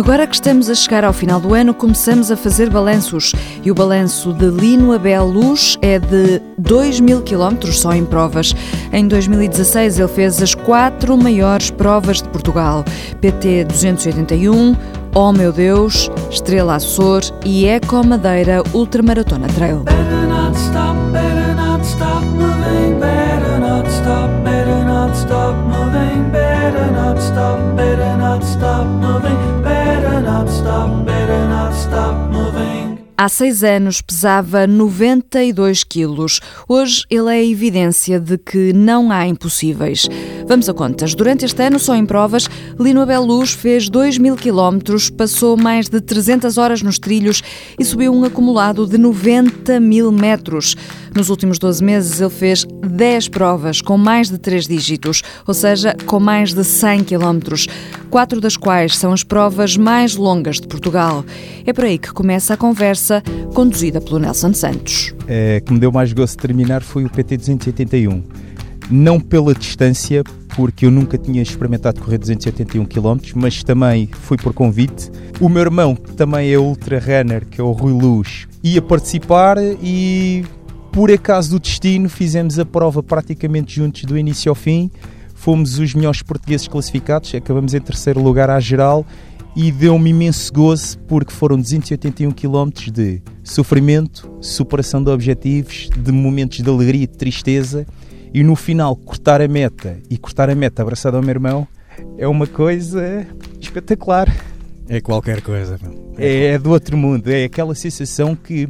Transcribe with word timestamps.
Agora 0.00 0.26
que 0.26 0.34
estamos 0.34 0.70
a 0.70 0.74
chegar 0.74 1.04
ao 1.04 1.12
final 1.12 1.38
do 1.38 1.52
ano, 1.52 1.74
começamos 1.74 2.30
a 2.30 2.36
fazer 2.36 2.70
balanços. 2.70 3.34
E 3.62 3.70
o 3.70 3.74
balanço 3.74 4.32
de 4.32 4.46
Lino 4.46 4.94
Abel 4.94 5.26
Luz 5.26 5.76
é 5.82 5.98
de 5.98 6.40
2 6.56 7.00
mil 7.00 7.20
quilómetros 7.20 7.78
só 7.78 7.92
em 7.92 8.06
provas. 8.06 8.54
Em 8.94 9.06
2016 9.06 9.98
ele 9.98 10.08
fez 10.08 10.40
as 10.40 10.54
quatro 10.54 11.18
maiores 11.18 11.70
provas 11.70 12.22
de 12.22 12.30
Portugal. 12.30 12.82
PT 13.20 13.66
281, 13.66 14.74
Oh 15.14 15.32
Meu 15.34 15.52
Deus, 15.52 16.10
Estrela 16.30 16.76
Açor 16.76 17.20
e 17.44 17.66
Eco 17.66 18.02
Madeira 18.02 18.62
Ultramaratona 18.72 19.48
Trail. 19.48 19.84
Stop 28.42 28.86
moving, 28.86 29.69
Há 33.22 33.28
seis 33.28 33.62
anos 33.62 34.00
pesava 34.00 34.66
92 34.66 35.84
quilos. 35.84 36.40
Hoje 36.66 37.04
ele 37.10 37.28
é 37.28 37.40
a 37.40 37.44
evidência 37.44 38.18
de 38.18 38.38
que 38.38 38.72
não 38.72 39.12
há 39.12 39.26
impossíveis. 39.26 40.08
Vamos 40.48 40.70
a 40.70 40.72
contas. 40.72 41.14
Durante 41.14 41.44
este 41.44 41.62
ano, 41.62 41.78
só 41.78 41.94
em 41.94 42.06
provas, 42.06 42.48
Lino 42.80 43.02
Abel 43.02 43.22
Luz 43.22 43.52
fez 43.52 43.90
2 43.90 44.16
mil 44.16 44.34
quilómetros, 44.36 45.10
passou 45.10 45.54
mais 45.54 45.86
de 45.86 46.00
300 46.00 46.56
horas 46.56 46.80
nos 46.80 46.98
trilhos 46.98 47.42
e 47.78 47.84
subiu 47.84 48.10
um 48.10 48.24
acumulado 48.24 48.86
de 48.86 48.96
90 48.96 49.78
mil 49.78 50.10
metros. 50.10 50.74
Nos 51.14 51.28
últimos 51.28 51.58
12 51.58 51.84
meses, 51.84 52.22
ele 52.22 52.30
fez 52.30 52.64
10 52.64 53.28
provas 53.28 53.82
com 53.82 53.98
mais 53.98 54.30
de 54.30 54.38
3 54.38 54.66
dígitos, 54.66 55.22
ou 55.46 55.52
seja, 55.52 55.94
com 56.06 56.18
mais 56.18 56.54
de 56.54 56.64
100 56.64 57.04
quilómetros, 57.04 57.66
quatro 58.08 58.40
das 58.40 58.56
quais 58.56 58.96
são 58.96 59.12
as 59.12 59.22
provas 59.22 59.76
mais 59.76 60.16
longas 60.16 60.58
de 60.58 60.66
Portugal. 60.66 61.22
É 61.66 61.74
por 61.74 61.84
aí 61.84 61.98
que 61.98 62.10
começa 62.14 62.54
a 62.54 62.56
conversa 62.56 63.22
conduzida 63.52 64.00
pelo 64.00 64.18
Nelson 64.18 64.54
Santos. 64.54 65.14
É, 65.28 65.60
que 65.60 65.70
me 65.70 65.78
deu 65.78 65.92
mais 65.92 66.14
gosto 66.14 66.32
de 66.32 66.38
terminar 66.38 66.82
foi 66.82 67.04
o 67.04 67.10
PT 67.10 67.36
281. 67.36 68.22
Não 68.90 69.20
pela 69.20 69.52
distância, 69.54 70.24
porque 70.60 70.84
eu 70.84 70.90
nunca 70.90 71.16
tinha 71.16 71.40
experimentado 71.40 72.02
correr 72.02 72.18
281 72.18 72.84
km, 72.84 73.18
mas 73.34 73.64
também 73.64 74.10
fui 74.12 74.36
por 74.36 74.52
convite. 74.52 75.10
O 75.40 75.48
meu 75.48 75.62
irmão, 75.62 75.96
que 75.96 76.12
também 76.12 76.52
é 76.52 76.58
ultra 76.58 76.98
runner, 76.98 77.46
que 77.46 77.58
é 77.58 77.64
o 77.64 77.72
Rui 77.72 77.94
Luz, 77.94 78.46
ia 78.62 78.82
participar 78.82 79.56
e 79.82 80.44
por 80.92 81.10
acaso 81.10 81.52
do 81.52 81.58
destino 81.58 82.10
fizemos 82.10 82.58
a 82.58 82.66
prova 82.66 83.02
praticamente 83.02 83.74
juntos 83.74 84.04
do 84.04 84.18
início 84.18 84.50
ao 84.50 84.54
fim. 84.54 84.90
Fomos 85.34 85.78
os 85.78 85.94
melhores 85.94 86.20
portugueses 86.20 86.68
classificados, 86.68 87.34
acabamos 87.34 87.72
em 87.72 87.80
terceiro 87.80 88.22
lugar 88.22 88.50
à 88.50 88.60
geral 88.60 89.06
e 89.56 89.72
deu-me 89.72 90.10
imenso 90.10 90.52
gozo 90.52 90.98
porque 91.08 91.32
foram 91.32 91.56
281 91.56 92.32
km 92.32 92.68
de 92.92 93.22
sofrimento, 93.42 94.30
superação 94.42 95.02
de 95.02 95.10
objetivos, 95.10 95.88
de 95.96 96.12
momentos 96.12 96.60
de 96.60 96.68
alegria 96.68 97.04
e 97.04 97.06
de 97.06 97.16
tristeza 97.16 97.86
e 98.32 98.42
no 98.42 98.54
final 98.54 98.94
cortar 98.96 99.40
a 99.40 99.48
meta 99.48 99.98
e 100.08 100.16
cortar 100.16 100.48
a 100.50 100.54
meta 100.54 100.82
abraçado 100.82 101.16
ao 101.16 101.22
meu 101.22 101.30
irmão 101.30 101.66
é 102.16 102.26
uma 102.26 102.46
coisa 102.46 103.26
espetacular. 103.60 104.28
É 104.88 105.00
qualquer 105.00 105.40
coisa. 105.42 105.78
É, 106.16 106.46
é 106.46 106.58
do 106.58 106.70
outro 106.70 106.96
mundo, 106.96 107.28
é 107.28 107.44
aquela 107.44 107.74
sensação 107.74 108.34
que 108.34 108.68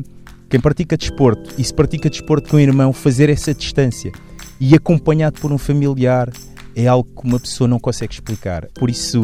quem 0.49 0.61
pratica 0.61 0.97
desporto 0.97 1.55
e 1.57 1.65
se 1.65 1.73
pratica 1.73 2.11
desporto 2.11 2.51
com 2.51 2.57
o 2.57 2.61
irmão, 2.61 2.93
fazer 2.93 3.31
essa 3.31 3.55
distância 3.55 4.13
e 4.59 4.75
acompanhado 4.75 5.41
por 5.41 5.53
um 5.53 5.59
familiar 5.59 6.31
é 6.75 6.87
algo 6.87 7.09
que 7.09 7.27
uma 7.27 7.39
pessoa 7.39 7.69
não 7.69 7.79
consegue 7.79 8.15
explicar. 8.15 8.67
Por 8.75 8.91
isso, 8.91 9.23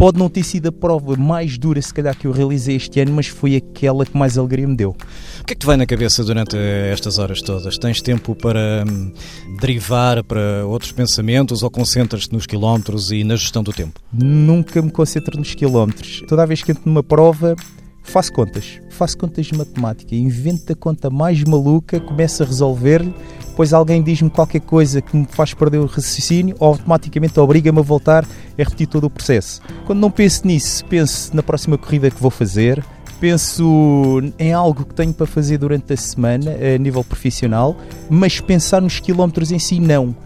Pode 0.00 0.18
não 0.18 0.30
ter 0.30 0.42
sido 0.42 0.66
a 0.66 0.72
prova 0.72 1.14
mais 1.14 1.58
dura, 1.58 1.80
se 1.82 1.92
calhar, 1.92 2.16
que 2.16 2.26
eu 2.26 2.32
realizei 2.32 2.74
este 2.74 2.98
ano, 3.00 3.12
mas 3.12 3.26
foi 3.26 3.56
aquela 3.56 4.06
que 4.06 4.16
mais 4.16 4.38
alegria 4.38 4.66
me 4.66 4.74
deu. 4.74 4.96
O 5.40 5.44
que 5.44 5.52
é 5.52 5.54
que 5.54 5.56
te 5.56 5.66
vai 5.66 5.76
na 5.76 5.84
cabeça 5.84 6.24
durante 6.24 6.56
estas 6.56 7.18
horas 7.18 7.42
todas? 7.42 7.76
Tens 7.76 8.00
tempo 8.00 8.34
para 8.34 8.82
hum, 8.88 9.12
derivar 9.60 10.24
para 10.24 10.64
outros 10.64 10.90
pensamentos 10.90 11.62
ou 11.62 11.70
concentras-te 11.70 12.32
nos 12.32 12.46
quilómetros 12.46 13.12
e 13.12 13.22
na 13.24 13.36
gestão 13.36 13.62
do 13.62 13.74
tempo? 13.74 14.00
Nunca 14.10 14.80
me 14.80 14.90
concentro 14.90 15.38
nos 15.38 15.54
quilómetros. 15.54 16.22
Toda 16.26 16.46
vez 16.46 16.62
que 16.62 16.72
entro 16.72 16.84
numa 16.86 17.02
prova, 17.02 17.54
faço 18.02 18.32
contas. 18.32 18.80
Faço 18.92 19.18
contas 19.18 19.44
de 19.44 19.54
matemática. 19.54 20.14
Invento 20.14 20.72
a 20.72 20.74
conta 20.74 21.10
mais 21.10 21.44
maluca, 21.44 22.00
começo 22.00 22.42
a 22.42 22.46
resolver-lhe 22.46 23.12
depois 23.50 23.72
alguém 23.72 24.02
diz-me 24.02 24.30
qualquer 24.30 24.60
coisa 24.60 25.02
que 25.02 25.16
me 25.16 25.26
faz 25.28 25.52
perder 25.52 25.78
o 25.78 25.86
raciocínio, 25.86 26.56
automaticamente 26.58 27.38
obriga-me 27.38 27.80
a 27.80 27.82
voltar 27.82 28.24
a 28.24 28.62
repetir 28.62 28.86
todo 28.86 29.04
o 29.04 29.10
processo. 29.10 29.60
Quando 29.84 30.00
não 30.00 30.10
penso 30.10 30.46
nisso, 30.46 30.84
penso 30.86 31.34
na 31.34 31.42
próxima 31.42 31.76
corrida 31.76 32.10
que 32.10 32.20
vou 32.20 32.30
fazer, 32.30 32.82
penso 33.20 34.22
em 34.38 34.52
algo 34.52 34.84
que 34.84 34.94
tenho 34.94 35.12
para 35.12 35.26
fazer 35.26 35.58
durante 35.58 35.92
a 35.92 35.96
semana 35.96 36.52
a 36.52 36.78
nível 36.78 37.04
profissional, 37.04 37.76
mas 38.08 38.40
pensar 38.40 38.80
nos 38.80 38.98
quilómetros 38.98 39.52
em 39.52 39.58
si 39.58 39.78
não. 39.78 40.16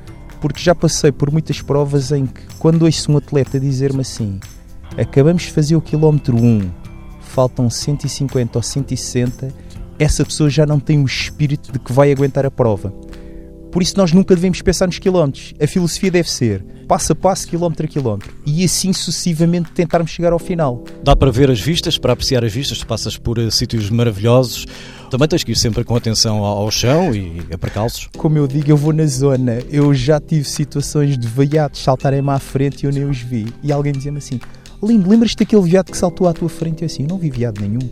Porque 0.40 0.60
já 0.60 0.74
passei 0.74 1.10
por 1.10 1.30
muitas 1.30 1.60
provas 1.60 2.12
em 2.12 2.26
que, 2.26 2.42
quando 2.58 2.82
ouço 2.82 3.10
um 3.10 3.16
atleta 3.16 3.58
dizer-me 3.58 4.02
assim: 4.02 4.38
acabamos 4.96 5.44
de 5.44 5.52
fazer 5.52 5.74
o 5.74 5.80
quilómetro 5.80 6.36
1, 6.36 6.70
faltam 7.20 7.68
150 7.68 8.58
ou 8.58 8.62
160, 8.62 9.48
essa 9.98 10.24
pessoa 10.24 10.50
já 10.50 10.66
não 10.66 10.78
tem 10.78 11.02
o 11.02 11.06
espírito 11.06 11.72
de 11.72 11.78
que 11.78 11.92
vai 11.92 12.12
aguentar 12.12 12.44
a 12.44 12.50
prova. 12.50 12.92
Por 13.74 13.82
isso 13.82 13.96
nós 13.96 14.12
nunca 14.12 14.36
devemos 14.36 14.62
pensar 14.62 14.86
nos 14.86 15.00
quilómetros. 15.00 15.52
A 15.60 15.66
filosofia 15.66 16.08
deve 16.08 16.30
ser 16.30 16.64
passo 16.86 17.12
a 17.12 17.16
passo, 17.16 17.48
quilómetro 17.48 17.84
a 17.84 17.88
quilómetro. 17.88 18.32
E 18.46 18.64
assim 18.64 18.92
sucessivamente 18.92 19.72
tentarmos 19.72 20.12
chegar 20.12 20.32
ao 20.32 20.38
final. 20.38 20.84
Dá 21.02 21.16
para 21.16 21.32
ver 21.32 21.50
as 21.50 21.60
vistas, 21.60 21.98
para 21.98 22.12
apreciar 22.12 22.44
as 22.44 22.52
vistas, 22.52 22.78
tu 22.78 22.86
passas 22.86 23.16
por 23.16 23.36
uh, 23.36 23.50
sítios 23.50 23.90
maravilhosos. 23.90 24.64
Também 25.10 25.26
tens 25.26 25.42
que 25.42 25.50
ir 25.50 25.56
sempre 25.56 25.82
com 25.82 25.96
atenção 25.96 26.44
ao, 26.44 26.58
ao 26.58 26.70
chão 26.70 27.12
e 27.12 27.42
a 27.52 27.58
percalços. 27.58 28.08
Como 28.16 28.38
eu 28.38 28.46
digo, 28.46 28.70
eu 28.70 28.76
vou 28.76 28.92
na 28.92 29.06
zona. 29.06 29.58
Eu 29.68 29.92
já 29.92 30.20
tive 30.20 30.44
situações 30.44 31.18
de 31.18 31.26
veiados 31.26 31.82
saltarem-me 31.82 32.30
à 32.30 32.38
frente 32.38 32.84
e 32.84 32.86
eu 32.86 32.92
nem 32.92 33.02
os 33.02 33.18
vi. 33.18 33.52
E 33.60 33.72
alguém 33.72 33.92
dizia-me 33.92 34.18
assim: 34.18 34.38
Lindo, 34.80 35.10
lembras-te 35.10 35.38
daquele 35.38 35.62
viado 35.62 35.90
que 35.90 35.98
saltou 35.98 36.28
à 36.28 36.32
tua 36.32 36.48
frente? 36.48 36.82
Eu 36.82 36.86
assim, 36.86 37.08
não 37.08 37.18
vi 37.18 37.28
viado 37.28 37.60
nenhum. 37.60 37.90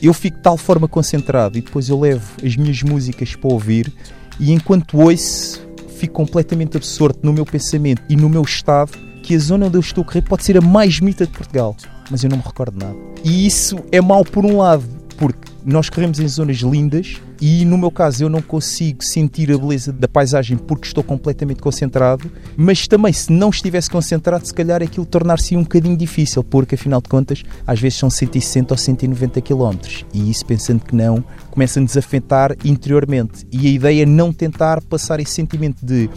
Eu 0.00 0.14
fico 0.14 0.36
de 0.36 0.44
tal 0.44 0.56
forma 0.56 0.86
concentrado 0.86 1.58
e 1.58 1.60
depois 1.60 1.88
eu 1.88 1.98
levo 1.98 2.24
as 2.40 2.54
minhas 2.54 2.84
músicas 2.84 3.34
para 3.34 3.52
ouvir 3.52 3.92
e 4.38 4.52
enquanto 4.52 4.98
ouço, 4.98 5.60
fico 5.96 6.14
completamente 6.14 6.76
absorto 6.76 7.20
no 7.22 7.32
meu 7.32 7.44
pensamento 7.44 8.02
e 8.08 8.16
no 8.16 8.28
meu 8.28 8.42
estado 8.42 8.92
que 9.22 9.34
a 9.34 9.38
zona 9.38 9.66
onde 9.66 9.76
eu 9.76 9.80
estou 9.80 10.02
a 10.02 10.06
correr 10.06 10.22
pode 10.22 10.44
ser 10.44 10.56
a 10.56 10.60
mais 10.60 11.00
bonita 11.00 11.26
de 11.26 11.32
Portugal, 11.32 11.76
mas 12.10 12.24
eu 12.24 12.30
não 12.30 12.38
me 12.38 12.42
recordo 12.42 12.78
nada. 12.78 12.96
E 13.24 13.46
isso 13.46 13.78
é 13.90 14.00
mau 14.00 14.24
por 14.24 14.44
um 14.46 14.58
lado, 14.58 14.84
porque 15.16 15.47
nós 15.68 15.90
corremos 15.90 16.18
em 16.18 16.26
zonas 16.26 16.56
lindas 16.56 17.20
e 17.38 17.62
no 17.66 17.76
meu 17.76 17.90
caso 17.90 18.24
eu 18.24 18.30
não 18.30 18.40
consigo 18.40 19.04
sentir 19.04 19.52
a 19.52 19.58
beleza 19.58 19.92
da 19.92 20.08
paisagem 20.08 20.56
porque 20.56 20.86
estou 20.86 21.04
completamente 21.04 21.60
concentrado, 21.60 22.32
mas 22.56 22.88
também 22.88 23.12
se 23.12 23.30
não 23.30 23.50
estivesse 23.50 23.90
concentrado, 23.90 24.46
se 24.46 24.54
calhar 24.54 24.82
aquilo 24.82 25.04
tornar-se 25.04 25.54
um 25.54 25.62
bocadinho 25.62 25.94
difícil, 25.94 26.42
porque 26.42 26.74
afinal 26.74 27.02
de 27.02 27.10
contas, 27.10 27.42
às 27.66 27.78
vezes 27.78 27.98
são 27.98 28.08
160 28.08 28.72
ou 28.72 28.78
190 28.78 29.42
km 29.42 29.76
e 30.14 30.30
isso 30.30 30.46
pensando 30.46 30.82
que 30.82 30.96
não, 30.96 31.22
começa-nos 31.50 31.96
a 31.96 32.00
afetar 32.00 32.56
interiormente. 32.64 33.46
E 33.52 33.66
a 33.66 33.70
ideia 33.70 34.04
é 34.04 34.06
não 34.06 34.32
tentar 34.32 34.82
passar 34.82 35.20
esse 35.20 35.32
sentimento 35.32 35.84
de, 35.84 36.08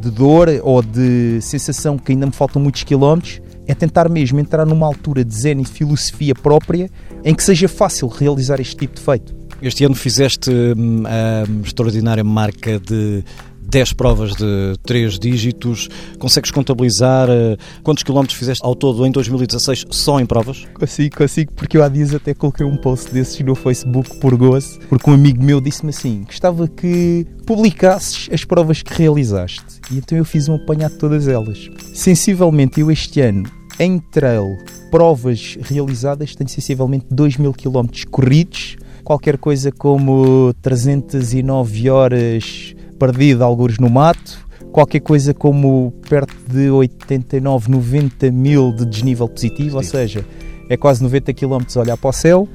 de 0.00 0.10
dor 0.10 0.48
ou 0.62 0.80
de 0.80 1.42
sensação 1.42 1.98
que 1.98 2.12
ainda 2.12 2.24
me 2.24 2.32
faltam 2.32 2.62
muitos 2.62 2.84
quilómetros 2.84 3.42
é 3.66 3.74
tentar 3.74 4.08
mesmo 4.08 4.38
entrar 4.38 4.66
numa 4.66 4.86
altura 4.86 5.24
de 5.24 5.34
zen 5.34 5.60
e 5.60 5.64
filosofia 5.64 6.34
própria 6.34 6.90
em 7.24 7.34
que 7.34 7.42
seja 7.42 7.68
fácil 7.68 8.08
realizar 8.08 8.60
este 8.60 8.76
tipo 8.76 8.94
de 8.96 9.00
feito. 9.00 9.34
Este 9.62 9.84
ano 9.84 9.94
fizeste 9.94 10.50
hum, 10.50 11.04
a 11.06 11.44
extraordinária 11.64 12.24
marca 12.24 12.78
de 12.78 13.24
10 13.66 13.92
provas 13.94 14.34
de 14.34 14.74
3 14.84 15.18
dígitos. 15.18 15.88
Consegues 16.18 16.50
contabilizar 16.50 17.28
uh, 17.28 17.56
quantos 17.82 18.02
quilómetros 18.02 18.38
fizeste 18.38 18.64
ao 18.64 18.74
todo 18.74 19.06
em 19.06 19.10
2016 19.10 19.86
só 19.90 20.20
em 20.20 20.26
provas? 20.26 20.64
Consigo, 20.74 21.16
consigo, 21.16 21.52
porque 21.54 21.76
eu 21.76 21.82
há 21.82 21.88
dias 21.88 22.14
até 22.14 22.34
coloquei 22.34 22.64
um 22.64 22.76
post 22.76 23.12
desses 23.12 23.40
no 23.40 23.54
Facebook 23.54 24.18
por 24.18 24.36
gozo, 24.36 24.78
porque 24.88 25.10
um 25.10 25.14
amigo 25.14 25.42
meu 25.42 25.60
disse-me 25.60 25.90
assim: 25.90 26.24
gostava 26.24 26.68
que 26.68 27.26
publicasses 27.46 28.28
as 28.32 28.44
provas 28.44 28.82
que 28.82 28.92
realizaste. 28.92 29.73
E 29.90 29.98
então 29.98 30.16
eu 30.16 30.24
fiz 30.24 30.48
um 30.48 30.54
apanhado 30.54 30.92
de 30.92 30.98
todas 30.98 31.28
elas. 31.28 31.70
Sensivelmente, 31.92 32.80
eu 32.80 32.90
este 32.90 33.20
ano, 33.20 33.44
em 33.78 33.98
trail, 33.98 34.56
provas 34.90 35.58
realizadas, 35.60 36.34
tenho 36.34 36.48
sensivelmente 36.48 37.06
2 37.10 37.36
mil 37.36 37.52
quilómetros 37.52 38.04
corridos, 38.04 38.76
qualquer 39.02 39.36
coisa 39.38 39.70
como 39.70 40.54
309 40.62 41.90
horas 41.90 42.74
perdido 42.98 43.44
alguns 43.44 43.78
no 43.78 43.90
mato, 43.90 44.46
qualquer 44.72 45.00
coisa 45.00 45.34
como 45.34 45.92
perto 46.08 46.34
de 46.48 46.70
89, 46.70 47.70
90 47.70 48.30
mil 48.30 48.72
de 48.72 48.84
desnível 48.86 49.28
positivo, 49.28 49.76
ou 49.76 49.82
seja, 49.82 50.24
é 50.68 50.76
quase 50.76 51.02
90 51.02 51.32
km 51.34 51.58
a 51.76 51.80
olhar 51.80 51.96
para 51.96 52.10
o 52.10 52.12
céu. 52.12 52.48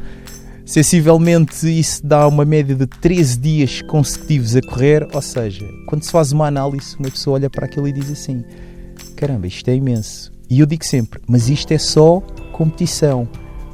Sensivelmente 0.69 1.67
isso 1.67 2.05
dá 2.05 2.27
uma 2.27 2.45
média 2.45 2.75
de 2.75 2.85
13 2.85 3.39
dias 3.39 3.81
consecutivos 3.81 4.55
a 4.55 4.61
correr, 4.61 5.07
ou 5.11 5.19
seja, 5.19 5.67
quando 5.87 6.03
se 6.03 6.11
faz 6.11 6.31
uma 6.31 6.45
análise, 6.45 6.95
uma 6.99 7.09
pessoa 7.09 7.39
olha 7.39 7.49
para 7.49 7.65
aquilo 7.65 7.87
e 7.87 7.91
diz 7.91 8.11
assim: 8.11 8.43
caramba, 9.15 9.47
isto 9.47 9.67
é 9.67 9.73
imenso. 9.73 10.31
E 10.47 10.59
eu 10.59 10.67
digo 10.67 10.85
sempre, 10.85 11.19
mas 11.27 11.49
isto 11.49 11.71
é 11.71 11.79
só 11.79 12.21
competição, 12.51 13.27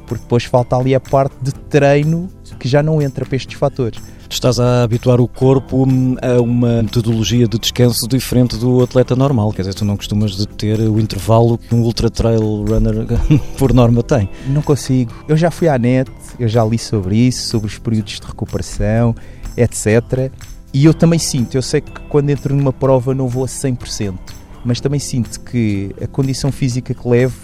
porque 0.06 0.22
depois 0.22 0.44
falta 0.44 0.74
ali 0.74 0.94
a 0.94 1.00
parte 1.00 1.36
de 1.42 1.52
treino 1.52 2.30
que 2.58 2.66
já 2.66 2.82
não 2.82 3.02
entra 3.02 3.26
para 3.26 3.36
estes 3.36 3.58
fatores. 3.58 4.00
Tu 4.28 4.32
estás 4.32 4.58
a 4.58 4.82
habituar 4.82 5.20
o 5.20 5.28
corpo 5.28 5.84
hum, 5.86 6.16
a 6.20 6.40
uma 6.40 6.82
metodologia 6.82 7.46
de 7.46 7.58
descanso 7.58 8.08
diferente 8.08 8.56
do 8.56 8.82
atleta 8.82 9.14
normal. 9.14 9.52
Quer 9.52 9.62
dizer, 9.62 9.74
tu 9.74 9.84
não 9.84 9.96
costumas 9.96 10.36
de 10.36 10.46
ter 10.46 10.80
o 10.80 10.98
intervalo 10.98 11.56
que 11.56 11.74
um 11.74 11.82
ultra 11.82 12.10
trail 12.10 12.64
runner 12.64 13.06
por 13.56 13.72
norma 13.72 14.02
tem. 14.02 14.28
Não 14.48 14.62
consigo. 14.62 15.12
Eu 15.28 15.36
já 15.36 15.50
fui 15.50 15.68
à 15.68 15.78
net, 15.78 16.10
eu 16.40 16.48
já 16.48 16.64
li 16.64 16.78
sobre 16.78 17.16
isso, 17.16 17.48
sobre 17.48 17.68
os 17.68 17.78
períodos 17.78 18.18
de 18.18 18.26
recuperação, 18.26 19.14
etc. 19.56 20.30
E 20.74 20.84
eu 20.84 20.92
também 20.92 21.18
sinto, 21.18 21.56
eu 21.56 21.62
sei 21.62 21.80
que 21.80 21.92
quando 22.08 22.28
entro 22.30 22.54
numa 22.54 22.72
prova 22.72 23.14
não 23.14 23.28
vou 23.28 23.44
a 23.44 23.46
100%, 23.46 24.14
mas 24.64 24.80
também 24.80 25.00
sinto 25.00 25.40
que 25.40 25.94
a 26.02 26.06
condição 26.06 26.50
física 26.50 26.92
que 26.92 27.08
levo 27.08 27.36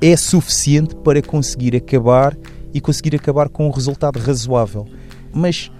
é 0.00 0.16
suficiente 0.16 0.94
para 0.94 1.20
conseguir 1.20 1.76
acabar 1.76 2.36
e 2.72 2.80
conseguir 2.80 3.16
acabar 3.16 3.48
com 3.48 3.66
um 3.66 3.70
resultado 3.70 4.18
razoável. 4.18 4.86
Mas 5.32 5.70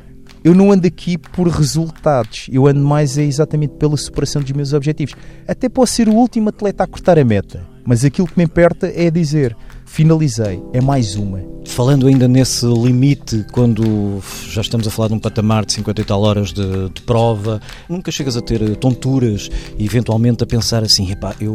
eu 0.43 0.55
não 0.55 0.73
ando 0.73 0.87
aqui 0.87 1.19
por 1.19 1.49
resultados, 1.49 2.47
eu 2.51 2.67
ando 2.67 2.81
mais 2.81 3.19
é 3.19 3.23
exatamente 3.23 3.75
pela 3.75 3.97
superação 3.97 4.43
dos 4.43 4.53
meus 4.53 4.73
objetivos. 4.73 5.15
Até 5.47 5.69
posso 5.69 5.95
ser 5.95 6.09
o 6.09 6.15
último 6.15 6.49
atleta 6.49 6.85
a 6.85 6.87
cortar 6.87 7.19
a 7.19 7.25
meta, 7.25 7.67
mas 7.85 8.05
aquilo 8.05 8.29
que 8.29 8.37
me 8.37 8.45
aperta 8.45 8.93
é 8.95 9.11
dizer: 9.11 9.57
finalizei, 9.85 10.63
é 10.73 10.81
mais 10.81 11.17
uma. 11.17 11.41
Falando 11.67 12.07
ainda 12.07 12.27
nesse 12.27 12.67
limite, 12.67 13.45
quando 13.53 14.21
já 14.49 14.61
estamos 14.61 14.87
a 14.87 14.91
falar 14.91 15.09
de 15.09 15.15
um 15.15 15.19
patamar 15.19 15.67
de 15.67 15.73
50 15.75 16.01
e 16.01 16.05
tal 16.05 16.23
horas 16.23 16.53
de, 16.53 16.89
de 16.91 17.03
prova, 17.03 17.61
nunca 17.89 18.11
chegas 18.11 18.37
a 18.37 18.41
ter 18.41 18.77
tonturas 18.77 19.51
e 19.79 19.85
eventualmente 19.85 20.43
a 20.45 20.47
pensar 20.47 20.83
assim: 20.83 21.11
epá, 21.11 21.35
eu, 21.41 21.55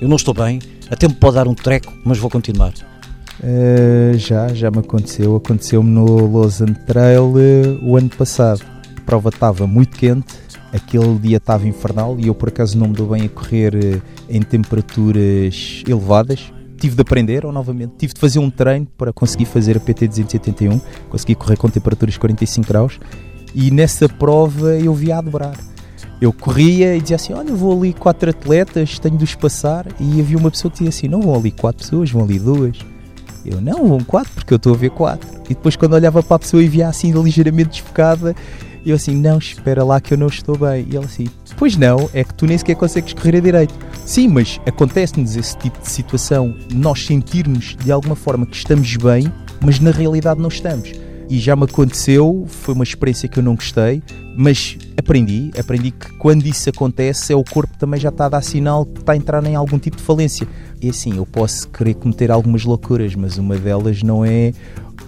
eu 0.00 0.08
não 0.08 0.16
estou 0.16 0.34
bem, 0.34 0.60
até 0.90 1.08
me 1.08 1.14
pode 1.14 1.34
dar 1.34 1.48
um 1.48 1.54
treco, 1.54 1.92
mas 2.04 2.18
vou 2.18 2.30
continuar. 2.30 2.91
Uh, 3.42 4.16
já, 4.16 4.48
já 4.54 4.70
me 4.70 4.78
aconteceu. 4.78 5.34
Aconteceu-me 5.34 5.90
no 5.90 6.38
Lausanne 6.38 6.76
Trail 6.86 7.24
uh, 7.24 7.84
o 7.84 7.96
ano 7.96 8.08
passado. 8.10 8.62
A 8.96 9.00
prova 9.00 9.30
estava 9.30 9.66
muito 9.66 9.96
quente, 9.96 10.34
aquele 10.72 11.18
dia 11.18 11.38
estava 11.38 11.66
infernal 11.66 12.16
e 12.20 12.28
eu 12.28 12.34
por 12.34 12.50
acaso 12.50 12.78
não 12.78 12.88
me 12.88 12.94
dou 12.94 13.08
bem 13.08 13.24
a 13.24 13.28
correr 13.28 13.74
uh, 13.74 14.02
em 14.28 14.40
temperaturas 14.42 15.82
elevadas. 15.88 16.52
Tive 16.78 16.94
de 16.94 17.02
aprender, 17.02 17.44
ou 17.44 17.52
novamente, 17.52 17.94
tive 17.98 18.14
de 18.14 18.20
fazer 18.20 18.38
um 18.38 18.50
treino 18.50 18.86
para 18.96 19.12
conseguir 19.12 19.44
fazer 19.44 19.76
a 19.76 19.80
PT 19.80 20.08
281, 20.08 20.80
consegui 21.08 21.34
correr 21.34 21.56
com 21.56 21.68
temperaturas 21.68 22.16
45 22.16 22.66
graus 22.66 22.98
e 23.54 23.70
nessa 23.70 24.08
prova 24.08 24.76
eu 24.78 24.94
via 24.94 25.18
a 25.18 25.20
dobrar. 25.20 25.56
Eu 26.20 26.32
corria 26.32 26.96
e 26.96 27.00
dizia 27.00 27.16
assim: 27.16 27.32
Olha, 27.32 27.52
vou 27.52 27.76
ali 27.76 27.92
quatro 27.92 28.30
atletas, 28.30 28.98
tenho 29.00 29.16
de 29.16 29.24
os 29.24 29.34
passar. 29.34 29.86
E 29.98 30.20
havia 30.20 30.38
uma 30.38 30.50
pessoa 30.50 30.70
que 30.70 30.78
dizia 30.78 30.90
assim: 30.90 31.08
Não 31.08 31.20
vão 31.20 31.34
ali 31.34 31.50
quatro 31.50 31.82
pessoas, 31.82 32.10
vão 32.10 32.22
ali 32.22 32.38
duas. 32.38 32.91
Eu, 33.44 33.60
não, 33.60 33.88
vão 33.88 34.00
quatro, 34.00 34.32
porque 34.32 34.52
eu 34.52 34.56
estou 34.56 34.74
a 34.74 34.76
ver 34.76 34.90
quatro. 34.90 35.28
E 35.44 35.48
depois, 35.48 35.76
quando 35.76 35.94
olhava 35.94 36.22
para 36.22 36.36
a 36.36 36.38
pessoa 36.38 36.62
e 36.62 36.68
via 36.68 36.88
assim 36.88 37.12
ligeiramente 37.12 37.70
desfocada, 37.70 38.34
eu 38.84 38.96
assim, 38.96 39.14
não, 39.14 39.38
espera 39.38 39.84
lá 39.84 40.00
que 40.00 40.14
eu 40.14 40.18
não 40.18 40.26
estou 40.26 40.56
bem. 40.56 40.86
E 40.90 40.96
ela 40.96 41.06
assim, 41.06 41.28
pois 41.56 41.76
não, 41.76 42.08
é 42.12 42.24
que 42.24 42.34
tu 42.34 42.46
nem 42.46 42.58
sequer 42.58 42.76
consegues 42.76 43.12
correr 43.12 43.36
a 43.36 43.40
direito. 43.40 43.74
Sim, 44.04 44.28
mas 44.28 44.60
acontece-nos 44.66 45.36
esse 45.36 45.56
tipo 45.58 45.80
de 45.80 45.88
situação, 45.88 46.54
nós 46.72 47.04
sentirmos 47.04 47.76
de 47.76 47.92
alguma 47.92 48.16
forma 48.16 48.46
que 48.46 48.56
estamos 48.56 48.96
bem, 48.96 49.32
mas 49.60 49.78
na 49.78 49.90
realidade 49.90 50.40
não 50.40 50.48
estamos. 50.48 50.92
E 51.32 51.38
já 51.38 51.56
me 51.56 51.64
aconteceu, 51.64 52.44
foi 52.46 52.74
uma 52.74 52.84
experiência 52.84 53.26
que 53.26 53.38
eu 53.38 53.42
não 53.42 53.54
gostei, 53.54 54.02
mas 54.36 54.76
aprendi, 54.98 55.50
aprendi 55.58 55.90
que 55.90 56.12
quando 56.18 56.44
isso 56.44 56.68
acontece 56.68 57.32
é 57.32 57.34
o 57.34 57.42
corpo 57.42 57.74
também 57.78 57.98
já 57.98 58.10
está 58.10 58.26
a 58.26 58.28
dar 58.28 58.42
sinal 58.42 58.84
que 58.84 59.00
está 59.00 59.12
a 59.12 59.16
entrar 59.16 59.42
em 59.46 59.54
algum 59.54 59.78
tipo 59.78 59.96
de 59.96 60.02
falência. 60.02 60.46
E 60.82 60.90
assim, 60.90 61.16
eu 61.16 61.24
posso 61.24 61.70
querer 61.70 61.94
cometer 61.94 62.30
algumas 62.30 62.66
loucuras, 62.66 63.14
mas 63.14 63.38
uma 63.38 63.56
delas 63.56 64.02
não 64.02 64.22
é, 64.22 64.52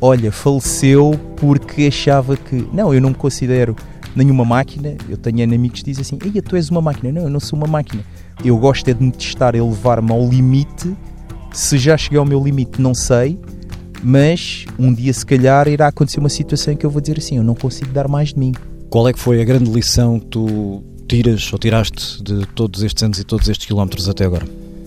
olha, 0.00 0.32
faleceu 0.32 1.12
porque 1.37 1.88
achava 1.88 2.38
que. 2.38 2.67
Não, 2.73 2.94
eu 2.94 3.03
não 3.03 3.11
me 3.11 3.17
considero 3.17 3.76
nenhuma 4.17 4.47
máquina. 4.47 4.97
Eu 5.11 5.19
tenho 5.19 5.44
amigos 5.44 5.81
que 5.81 5.91
dizem 5.91 6.00
assim: 6.00 6.19
Ei, 6.25 6.41
tu 6.41 6.56
és 6.56 6.71
uma 6.71 6.81
máquina. 6.81 7.12
Não, 7.12 7.25
eu 7.25 7.31
não 7.31 7.38
sou 7.38 7.59
uma 7.59 7.69
máquina. 7.69 8.03
Eu 8.43 8.56
gosto 8.56 8.88
é 8.88 8.94
de 8.94 9.05
me 9.05 9.12
testar, 9.12 9.55
e 9.55 9.61
levar-me 9.61 10.11
ao 10.11 10.26
limite. 10.26 10.97
Se 11.53 11.76
já 11.76 11.99
cheguei 11.99 12.19
ao 12.19 12.25
meu 12.25 12.43
limite, 12.43 12.81
não 12.81 12.94
sei. 12.94 13.38
Mas 14.05 14.67
um 14.79 14.93
dia, 14.93 15.12
se 15.12 15.25
calhar, 15.25 15.67
irá 15.67 15.89
acontecer 15.89 16.21
uma 16.21 16.29
situação 16.29 16.75
em 16.75 16.77
que 16.77 16.85
eu 16.85 16.91
vou 16.91 17.01
dizer 17.01 17.19
assim: 17.19 17.39
Eu 17.39 17.45
não 17.45 17.55
consigo 17.55 17.91
dar 17.93 18.06
mais 18.06 18.29
de 18.29 18.39
mim. 18.39 18.53
Qual 18.91 19.09
é 19.09 19.12
que 19.12 19.19
foi 19.19 19.41
a 19.41 19.45
grande 19.45 19.71
lição 19.71 20.21
que 20.21 20.27
tu 20.27 20.85
tiras 21.09 21.53
ou 21.53 21.59
tiraste 21.59 22.23
de 22.23 22.47
todos 22.49 22.83
estes 22.83 23.03
anos 23.03 23.19
e 23.19 23.25
todos 23.25 23.49
estes 23.49 23.67
quilómetros 23.67 24.09
até 24.09 24.25
agora? 24.25 24.47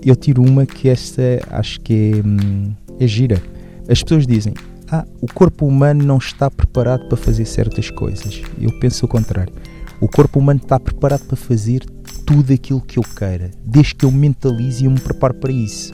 eu 0.10 0.16
tiro 0.16 0.42
uma 0.42 0.66
que 0.66 0.88
esta 0.88 1.22
acho 1.50 1.81
que 1.81 1.94
é, 1.94 2.28
hum, 2.28 2.74
é 3.00 3.08
gira. 3.08 3.42
As 3.90 4.02
pessoas 4.02 4.25
dizem: 4.25 4.54
Ah, 4.90 5.06
o 5.22 5.28
corpo 5.28 5.66
humano 5.66 6.04
não 6.04 6.18
está 6.18 6.50
preparado 6.50 7.08
para 7.08 7.18
fazer 7.18 7.46
certas 7.46 7.90
coisas. 7.90 8.42
Eu 8.60 8.72
penso 8.80 9.06
o 9.06 9.08
contrário. 9.08 9.54
O 10.00 10.08
corpo 10.08 10.40
humano 10.40 10.60
está 10.63 10.80
preparado 10.80 11.25
para 11.25 11.36
fazer 11.36 11.84
tudo 12.25 12.54
aquilo 12.54 12.81
que 12.81 13.00
eu 13.00 13.04
queira, 13.04 13.52
desde 13.66 13.96
que 13.96 14.06
eu 14.06 14.12
mentalize 14.12 14.84
e 14.84 14.86
eu 14.86 14.92
me 14.92 15.00
preparo 15.00 15.34
para 15.34 15.52
isso. 15.52 15.94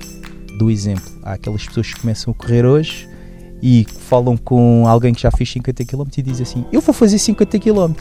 Do 0.60 0.69
exemplo, 0.69 1.12
há 1.24 1.34
aquelas 1.34 1.66
pessoas 1.66 1.94
que 1.94 2.02
começam 2.02 2.31
a 2.31 2.36
correr 2.36 2.66
hoje 2.66 3.08
e 3.65 3.88
falam 3.88 4.36
com 4.36 4.86
alguém 4.86 5.13
que 5.13 5.21
já 5.21 5.31
fez 5.31 5.50
50 5.54 5.86
km 5.86 6.04
e 6.18 6.21
dizem 6.21 6.44
assim: 6.44 6.65
Eu 6.69 6.81
vou 6.81 6.94
fazer 6.94 7.18
50 7.18 7.57
km. 7.60 7.94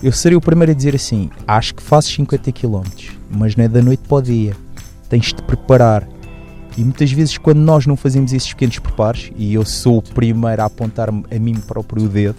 Eu 0.00 0.12
seria 0.12 0.38
o 0.38 0.40
primeiro 0.40 0.70
a 0.70 0.74
dizer 0.74 0.94
assim: 0.94 1.28
Acho 1.46 1.74
que 1.74 1.82
faço 1.82 2.12
50 2.12 2.52
km, 2.52 2.82
mas 3.28 3.56
não 3.56 3.64
é 3.64 3.68
da 3.68 3.82
noite 3.82 4.04
para 4.06 4.16
o 4.18 4.22
dia 4.22 4.54
tens 5.08 5.32
de 5.32 5.42
preparar. 5.42 6.06
E 6.76 6.82
muitas 6.82 7.10
vezes, 7.10 7.38
quando 7.38 7.58
nós 7.58 7.86
não 7.86 7.96
fazemos 7.96 8.32
esses 8.32 8.52
pequenos 8.52 8.78
preparos, 8.78 9.30
e 9.36 9.54
eu 9.54 9.64
sou 9.64 9.98
o 9.98 10.02
primeiro 10.02 10.62
a 10.62 10.66
apontar 10.66 11.08
a 11.08 11.38
mim 11.38 11.54
próprio 11.54 12.04
o 12.04 12.08
dedo, 12.08 12.36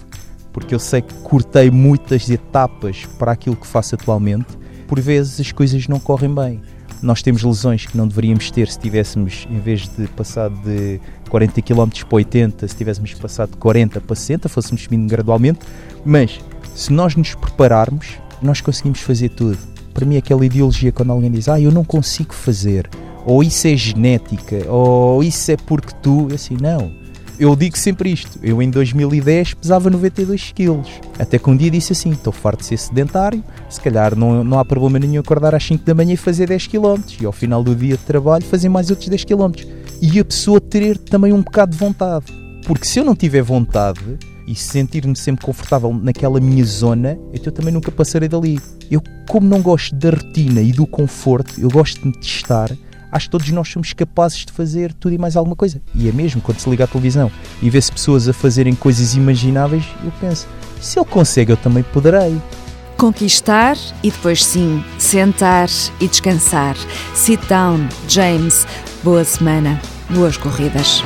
porque 0.53 0.75
eu 0.75 0.79
sei 0.79 1.01
que 1.01 1.13
cortei 1.15 1.71
muitas 1.71 2.29
etapas 2.29 3.05
para 3.17 3.31
aquilo 3.31 3.55
que 3.55 3.65
faço 3.65 3.95
atualmente, 3.95 4.57
por 4.87 4.99
vezes 4.99 5.39
as 5.39 5.51
coisas 5.51 5.87
não 5.87 5.99
correm 5.99 6.33
bem. 6.33 6.61
Nós 7.01 7.21
temos 7.21 7.43
lesões 7.43 7.85
que 7.85 7.95
não 7.95 8.07
deveríamos 8.07 8.49
ter 8.49 8.67
se 8.67 8.79
tivéssemos, 8.79 9.47
em 9.49 9.59
vez 9.59 9.87
de 9.87 10.07
passar 10.07 10.49
de 10.49 10.99
40 11.29 11.61
km 11.61 11.89
para 12.07 12.15
80, 12.15 12.67
se 12.67 12.75
tivéssemos 12.75 13.13
passado 13.13 13.51
de 13.51 13.57
40 13.57 14.01
para 14.01 14.15
60, 14.15 14.49
fôssemos 14.49 14.83
subindo 14.83 15.07
gradualmente, 15.09 15.59
mas 16.03 16.39
se 16.73 16.91
nós 16.91 17.15
nos 17.15 17.35
prepararmos, 17.35 18.17
nós 18.41 18.61
conseguimos 18.61 18.99
fazer 19.01 19.29
tudo 19.29 19.57
para 19.97 20.05
mim 20.05 20.15
aquela 20.15 20.45
ideologia 20.45 20.91
quando 20.91 21.11
alguém 21.11 21.31
diz 21.31 21.49
ah, 21.49 21.59
eu 21.59 21.71
não 21.71 21.83
consigo 21.83 22.31
fazer, 22.31 22.87
ou 23.25 23.43
isso 23.43 23.67
é 23.67 23.75
genética, 23.75 24.71
ou 24.71 25.23
isso 25.23 25.51
é 25.51 25.57
porque 25.57 25.91
tu, 26.03 26.27
assim, 26.31 26.55
não. 26.61 27.06
Eu 27.39 27.55
digo 27.55 27.77
sempre 27.77 28.11
isto, 28.11 28.39
eu 28.41 28.61
em 28.63 28.69
2010 28.71 29.53
pesava 29.53 29.91
92 29.91 30.51
quilos, 30.55 30.87
até 31.19 31.37
que 31.37 31.47
um 31.47 31.55
dia 31.55 31.69
disse 31.69 31.93
assim, 31.93 32.11
estou 32.11 32.33
farto 32.33 32.61
de 32.61 32.65
ser 32.65 32.77
sedentário, 32.77 33.43
se 33.69 33.79
calhar 33.79 34.15
não, 34.15 34.43
não 34.43 34.57
há 34.57 34.65
problema 34.65 34.97
nenhum 34.97 35.21
acordar 35.21 35.53
às 35.53 35.63
5 35.63 35.85
da 35.85 35.93
manhã 35.93 36.13
e 36.13 36.17
fazer 36.17 36.47
10 36.47 36.65
km, 36.65 36.99
e 37.21 37.25
ao 37.25 37.31
final 37.31 37.63
do 37.63 37.75
dia 37.75 37.95
de 37.95 38.03
trabalho 38.03 38.43
fazer 38.43 38.69
mais 38.69 38.89
outros 38.89 39.07
10 39.07 39.23
km. 39.23 39.51
E 40.01 40.19
a 40.19 40.25
pessoa 40.25 40.59
ter 40.59 40.97
também 40.97 41.31
um 41.31 41.41
bocado 41.41 41.73
de 41.73 41.77
vontade, 41.77 42.25
porque 42.65 42.85
se 42.85 42.99
eu 42.99 43.05
não 43.05 43.15
tiver 43.15 43.43
vontade, 43.43 44.17
e 44.47 44.55
sentir-me 44.55 45.15
sempre 45.15 45.45
confortável 45.45 45.93
naquela 45.93 46.39
minha 46.39 46.63
zona, 46.63 47.19
então 47.33 47.47
eu 47.47 47.51
também 47.51 47.73
nunca 47.73 47.91
passarei 47.91 48.29
dali. 48.29 48.57
Eu, 48.89 49.03
como 49.27 49.45
não 49.45 49.61
gosto 49.61 49.93
da 49.93 50.09
rotina 50.09 50.61
e 50.61 50.71
do 50.71 50.87
conforto, 50.87 51.59
eu 51.59 51.69
gosto 51.69 51.99
de 51.99 52.07
me 52.07 52.13
testar. 52.13 52.71
Acho 53.17 53.25
que 53.25 53.31
todos 53.31 53.49
nós 53.49 53.67
somos 53.67 53.93
capazes 53.93 54.45
de 54.45 54.51
fazer 54.51 54.93
tudo 54.93 55.15
e 55.15 55.17
mais 55.17 55.35
alguma 55.35 55.55
coisa. 55.55 55.81
E 55.95 56.07
é 56.07 56.11
mesmo 56.11 56.39
quando 56.39 56.59
se 56.59 56.69
liga 56.69 56.83
à 56.83 56.87
televisão 56.87 57.31
e 57.63 57.67
vê-se 57.67 57.91
pessoas 57.91 58.29
a 58.29 58.33
fazerem 58.33 58.75
coisas 58.75 59.15
imagináveis, 59.15 59.83
eu 60.03 60.11
penso: 60.21 60.47
se 60.79 60.99
ele 60.99 61.07
consegue, 61.07 61.51
eu 61.51 61.57
também 61.57 61.81
poderei. 61.81 62.39
Conquistar 62.95 63.75
e 64.03 64.11
depois 64.11 64.45
sim, 64.45 64.83
sentar 64.99 65.67
e 65.99 66.07
descansar. 66.07 66.75
Sit 67.15 67.41
down, 67.47 67.89
James. 68.07 68.67
Boa 69.03 69.23
semana, 69.23 69.81
boas 70.11 70.37
corridas. 70.37 71.01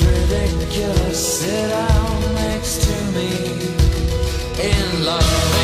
Ridiculous 0.00 1.38
sit 1.38 1.68
down 1.68 2.34
next 2.34 2.82
to 2.82 2.94
me. 3.12 3.30
In 4.62 5.04
love. 5.04 5.63